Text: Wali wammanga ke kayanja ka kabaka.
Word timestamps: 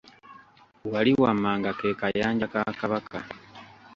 Wali 0.91 1.11
wammanga 1.21 1.71
ke 1.79 1.89
kayanja 1.99 2.47
ka 2.53 2.61
kabaka. 2.79 3.19